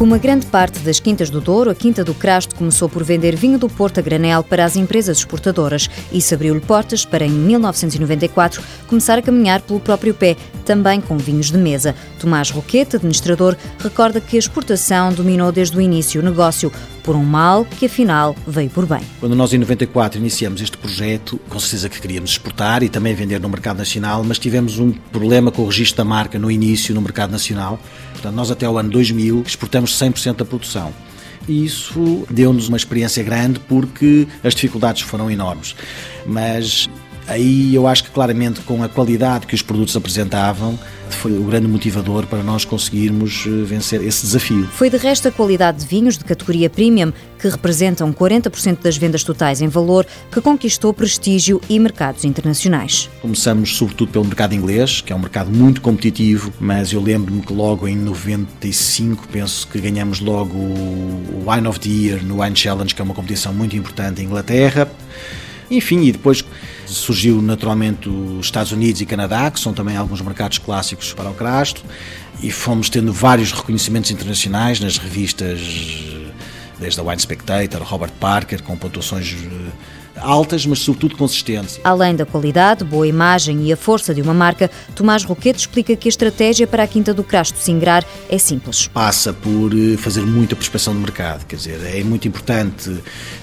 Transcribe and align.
Como 0.00 0.14
a 0.14 0.18
grande 0.18 0.46
parte 0.46 0.78
das 0.78 0.98
quintas 0.98 1.28
do 1.28 1.42
Douro, 1.42 1.68
a 1.68 1.74
Quinta 1.74 2.02
do 2.02 2.14
Crasto 2.14 2.54
começou 2.54 2.88
por 2.88 3.04
vender 3.04 3.36
vinho 3.36 3.58
do 3.58 3.68
Porto 3.68 3.98
a 3.98 4.02
granel 4.02 4.42
para 4.42 4.64
as 4.64 4.74
empresas 4.74 5.18
exportadoras. 5.18 5.90
Isso 6.10 6.32
abriu-lhe 6.32 6.58
portas 6.58 7.04
para, 7.04 7.26
em 7.26 7.28
1994, 7.28 8.62
começar 8.86 9.18
a 9.18 9.22
caminhar 9.22 9.60
pelo 9.60 9.78
próprio 9.78 10.14
pé, 10.14 10.38
também 10.64 11.02
com 11.02 11.18
vinhos 11.18 11.50
de 11.50 11.58
mesa. 11.58 11.94
Tomás 12.18 12.48
Roquete, 12.48 12.96
administrador, 12.96 13.54
recorda 13.78 14.22
que 14.22 14.36
a 14.36 14.38
exportação 14.38 15.12
dominou 15.12 15.52
desde 15.52 15.76
o 15.76 15.82
início 15.82 16.22
o 16.22 16.24
negócio, 16.24 16.72
por 17.02 17.14
um 17.14 17.24
mal 17.24 17.66
que 17.66 17.84
afinal 17.84 18.34
veio 18.46 18.70
por 18.70 18.86
bem. 18.86 19.00
Quando 19.20 19.34
nós 19.34 19.52
em 19.52 19.58
94 19.58 20.18
iniciamos 20.18 20.62
este 20.62 20.78
projeto, 20.78 21.38
com 21.48 21.58
certeza 21.58 21.90
que 21.90 22.00
queríamos 22.00 22.30
exportar 22.30 22.82
e 22.82 22.88
também 22.88 23.14
vender 23.14 23.38
no 23.38 23.50
mercado 23.50 23.76
nacional, 23.76 24.24
mas 24.24 24.38
tivemos 24.38 24.78
um 24.78 24.92
problema 24.92 25.50
com 25.50 25.60
o 25.62 25.66
registro 25.66 25.98
da 25.98 26.04
marca 26.04 26.38
no 26.38 26.50
início 26.50 26.94
no 26.94 27.02
mercado 27.02 27.32
nacional. 27.32 27.78
Portanto, 28.20 28.36
nós 28.36 28.50
até 28.50 28.68
o 28.68 28.76
ano 28.76 28.90
2000 28.90 29.42
exportamos 29.46 29.98
100% 29.98 30.36
da 30.36 30.44
produção. 30.44 30.92
E 31.48 31.64
isso 31.64 32.26
deu-nos 32.30 32.68
uma 32.68 32.76
experiência 32.76 33.22
grande 33.22 33.58
porque 33.60 34.28
as 34.44 34.54
dificuldades 34.54 35.00
foram 35.02 35.30
enormes. 35.30 35.74
Mas 36.26 36.88
aí 37.30 37.74
eu 37.74 37.86
acho 37.86 38.04
que 38.04 38.10
claramente 38.10 38.60
com 38.62 38.82
a 38.82 38.88
qualidade 38.88 39.46
que 39.46 39.54
os 39.54 39.62
produtos 39.62 39.96
apresentavam, 39.96 40.78
foi 41.08 41.36
o 41.36 41.42
grande 41.42 41.66
motivador 41.66 42.26
para 42.26 42.42
nós 42.42 42.64
conseguirmos 42.64 43.44
eh, 43.46 43.50
vencer 43.64 44.02
esse 44.02 44.22
desafio. 44.26 44.66
Foi 44.72 44.90
de 44.90 44.96
resto 44.96 45.28
a 45.28 45.30
qualidade 45.30 45.78
de 45.78 45.86
vinhos 45.86 46.16
de 46.16 46.24
categoria 46.24 46.68
premium, 46.68 47.12
que 47.38 47.48
representam 47.48 48.12
40% 48.12 48.78
das 48.82 48.96
vendas 48.96 49.24
totais 49.24 49.60
em 49.60 49.68
valor, 49.68 50.06
que 50.30 50.40
conquistou 50.40 50.92
prestígio 50.92 51.60
e 51.68 51.78
mercados 51.78 52.24
internacionais. 52.24 53.08
Começamos 53.20 53.76
sobretudo 53.76 54.12
pelo 54.12 54.24
mercado 54.24 54.54
inglês, 54.54 55.00
que 55.00 55.12
é 55.12 55.16
um 55.16 55.20
mercado 55.20 55.50
muito 55.50 55.80
competitivo, 55.80 56.52
mas 56.60 56.92
eu 56.92 57.00
lembro-me 57.00 57.42
que 57.42 57.52
logo 57.52 57.86
em 57.86 57.96
95 57.96 59.28
penso 59.28 59.66
que 59.68 59.80
ganhamos 59.80 60.20
logo 60.20 60.56
o 60.56 61.44
Wine 61.46 61.66
of 61.66 61.78
the 61.80 61.88
Year 61.88 62.24
no 62.24 62.42
Wine 62.42 62.56
Challenge, 62.56 62.94
que 62.94 63.00
é 63.00 63.04
uma 63.04 63.14
competição 63.14 63.52
muito 63.52 63.76
importante 63.76 64.20
em 64.20 64.24
Inglaterra. 64.24 64.90
Enfim, 65.70 66.02
e 66.02 66.12
depois 66.12 66.42
surgiu 66.92 67.40
naturalmente 67.40 68.08
os 68.08 68.46
Estados 68.46 68.72
Unidos 68.72 69.00
e 69.00 69.06
Canadá, 69.06 69.50
que 69.50 69.60
são 69.60 69.72
também 69.72 69.96
alguns 69.96 70.20
mercados 70.20 70.58
clássicos 70.58 71.12
para 71.12 71.30
o 71.30 71.34
crasto, 71.34 71.82
e 72.42 72.50
fomos 72.50 72.88
tendo 72.88 73.12
vários 73.12 73.52
reconhecimentos 73.52 74.10
internacionais 74.10 74.80
nas 74.80 74.98
revistas, 74.98 75.60
desde 76.78 77.00
a 77.00 77.02
Wine 77.02 77.20
Spectator, 77.20 77.82
Robert 77.82 78.12
Parker, 78.18 78.62
com 78.62 78.76
pontuações 78.76 79.34
eh, 79.34 79.70
altas, 80.16 80.66
mas 80.66 80.80
sobretudo 80.80 81.16
consistentes. 81.16 81.80
Além 81.84 82.14
da 82.14 82.26
qualidade, 82.26 82.84
boa 82.84 83.06
imagem 83.06 83.66
e 83.66 83.72
a 83.72 83.76
força 83.76 84.14
de 84.14 84.20
uma 84.20 84.34
marca, 84.34 84.70
Tomás 84.94 85.24
Roquete 85.24 85.60
explica 85.60 85.96
que 85.96 86.08
a 86.08 86.10
estratégia 86.10 86.66
para 86.66 86.82
a 86.82 86.86
Quinta 86.86 87.14
do 87.14 87.22
Crasto 87.22 87.58
Singrar 87.58 88.04
é 88.28 88.38
simples. 88.38 88.86
Passa 88.88 89.32
por 89.32 89.72
eh, 89.72 89.96
fazer 89.96 90.22
muita 90.22 90.56
prospecção 90.56 90.94
do 90.94 91.00
mercado, 91.00 91.46
quer 91.46 91.56
dizer, 91.56 91.80
é 91.84 92.02
muito 92.02 92.26
importante 92.26 92.90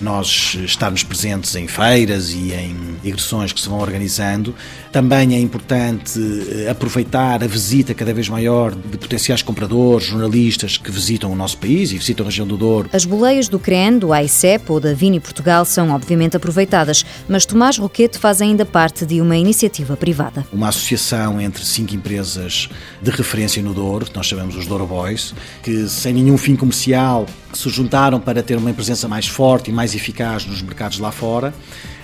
nós 0.02 0.58
estarmos 0.66 1.04
presentes 1.04 1.56
em 1.56 1.68
feiras 1.68 2.32
e 2.32 2.54
em 2.54 2.76
digressões 3.04 3.52
que 3.52 3.62
se 3.62 3.70
vão 3.70 3.80
organizando. 3.80 4.54
Também 4.92 5.36
é 5.36 5.40
importante 5.40 6.20
eh, 6.20 6.70
aproveitar 6.70 7.44
a 7.44 7.48
visita 7.48 7.94
cada 7.94 8.14
vez 8.14 8.30
maior 8.30 8.74
de 8.74 8.98
potenciais 8.98 9.42
compradores, 9.42 10.08
jornalistas 10.08 10.78
que 10.78 10.92
visitam 10.92 11.32
o 11.32 11.36
nosso 11.36 11.58
país 11.58 11.92
e 11.92 11.98
visitam 11.98 12.26
a 12.26 12.30
região 12.30 12.48
do 12.48 12.58
Douro. 12.58 12.90
As 12.94 13.06
boleias 13.06 13.48
do 13.48 13.60
CREN, 13.60 13.98
do 13.98 14.14
AICEP 14.14 14.72
ou 14.72 14.80
da 14.80 14.94
Vini 14.94 15.20
Portugal 15.20 15.66
são 15.66 15.92
obviamente 15.92 16.36
aproveitadas 16.36 16.57
aproveitadas, 16.58 17.06
mas 17.30 17.46
Tomás 17.46 17.78
Roquete 17.78 18.18
faz 18.18 18.42
ainda 18.42 18.66
parte 18.66 19.06
de 19.06 19.22
uma 19.22 19.38
iniciativa 19.38 19.96
privada. 19.96 20.46
Uma 20.52 20.70
associação 20.70 21.40
entre 21.40 21.64
cinco 21.64 21.94
empresas 21.94 22.68
de 23.02 23.12
referência 23.12 23.62
no 23.62 23.74
Douro, 23.74 24.08
nós 24.16 24.26
chamamos 24.26 24.56
os 24.56 24.66
Douro 24.66 24.88
Boys, 24.88 25.36
que 25.62 25.88
sem 25.88 26.14
nenhum 26.14 26.38
fim 26.38 26.56
comercial 26.56 27.28
se 27.54 27.70
juntaram 27.70 28.20
para 28.20 28.42
ter 28.42 28.58
uma 28.58 28.74
presença 28.74 29.08
mais 29.08 29.28
forte 29.28 29.70
e 29.70 29.74
mais 29.74 29.94
eficaz 29.94 30.46
nos 30.46 30.62
mercados 30.62 30.98
lá 31.00 31.12
fora 31.12 31.54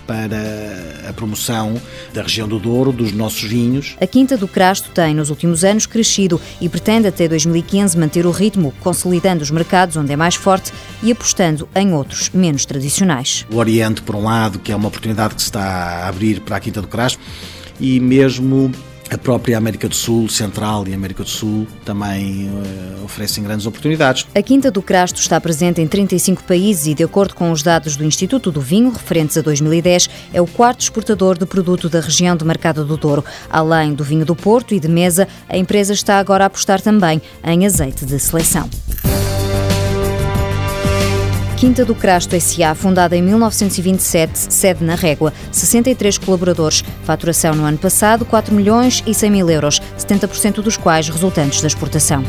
para 0.06 1.09
a 1.09 1.14
promoção 1.14 1.80
da 2.14 2.22
região 2.22 2.47
do 2.47 2.59
Douro, 2.59 2.91
dos 2.91 3.12
nossos 3.12 3.44
vinhos. 3.44 3.96
A 4.00 4.08
Quinta 4.08 4.38
do 4.38 4.47
Crasto 4.47 4.90
tem, 4.91 5.14
nos 5.14 5.30
últimos 5.30 5.64
anos, 5.64 5.86
crescido 5.86 6.40
e 6.59 6.69
pretende 6.69 7.08
até 7.08 7.28
2015 7.28 7.97
manter 7.97 8.25
o 8.25 8.31
ritmo, 8.31 8.74
consolidando 8.81 9.44
os 9.44 9.52
mercados 9.52 9.97
onde 9.97 10.12
é 10.12 10.16
mais 10.16 10.36
forte 10.36 10.72
e 11.02 11.12
apostando 11.12 11.68
em 11.75 11.94
outros 11.94 12.30
menos 12.30 12.66
tradicionais. 12.66 13.46
O 13.52 13.58
Oriente, 13.58 14.02
por 14.02 14.16
um 14.16 14.24
lado, 14.24 14.59
que 14.59 14.72
é 14.72 14.75
uma 14.75 14.88
oportunidade 14.88 15.36
que 15.36 15.41
se 15.41 15.47
está 15.47 15.62
a 15.62 16.08
abrir 16.08 16.41
para 16.41 16.58
a 16.58 16.59
Quinta 16.59 16.81
do 16.81 16.88
Crasto, 16.88 17.20
e 17.80 18.00
mesmo 18.00 18.72
a 19.13 19.18
própria 19.18 19.57
América 19.57 19.88
do 19.88 19.96
Sul, 19.96 20.28
Central 20.28 20.88
e 20.88 20.94
América 20.94 21.24
do 21.24 21.29
Sul 21.29 21.68
também 21.85 22.50
uh, 22.50 23.06
oferecem 23.06 23.44
grandes 23.44 23.68
oportunidades. 23.68 24.25
A 24.34 24.41
Quinta 24.41 24.72
do 24.72 24.81
Crasto 24.81 25.19
está 25.19 25.40
presente 25.40 25.79
em 25.79 25.88
35 25.88 26.44
países 26.44 26.88
e, 26.88 26.96
de 26.96 27.03
acordo 27.03 27.35
com 27.35 27.52
os 27.52 27.62
dados 27.62 27.96
do 27.96 28.03
Instituto 28.03 28.52
do 28.52 28.59
Vinho, 28.59 28.90
referentes 28.90 29.38
a 29.38 29.41
2010, 29.41 30.09
é 30.34 30.41
o 30.41 30.47
quarto 30.47 30.81
exportador 30.81 31.38
de 31.38 31.46
produto 31.46 31.88
da 31.88 32.00
região 32.00 32.35
de 32.35 32.44
Mercado 32.44 32.84
do 32.84 32.97
Douro. 32.97 33.23
Além 33.50 33.94
do 33.94 34.03
vinho 34.03 34.25
do 34.25 34.35
Porto 34.35 34.73
e 34.73 34.79
de 34.79 34.88
mesa, 34.88 35.28
a 35.47 35.57
empresa 35.57 35.94
está 35.94 36.18
agora 36.18 36.46
a 36.46 36.47
apostar 36.47 36.81
também 36.81 37.22
em 37.44 37.66
azeite 37.66 38.06
de 38.06 38.18
seleção. 38.18 38.68
Quinta 41.63 41.85
do 41.85 41.96
Crasto 41.96 42.35
S.A., 42.35 42.75
fundada 42.75 43.16
em 43.16 43.22
1927, 43.22 44.38
sede 44.53 44.84
na 44.84 44.96
Régua, 44.96 45.31
63 45.50 46.18
colaboradores, 46.18 46.84
faturação 47.06 47.56
no 47.56 47.63
ano 47.63 47.78
passado 47.78 48.25
4 48.25 48.53
milhões 48.53 49.01
e 49.07 49.13
100 49.13 49.31
mil 49.31 49.50
euros, 49.50 49.79
70% 49.97 50.56
dos 50.56 50.75
quais 50.75 51.07
resultantes 51.07 51.62
da 51.62 51.68
exportação. 51.68 52.22